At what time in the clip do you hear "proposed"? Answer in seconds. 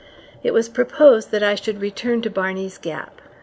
0.67-1.29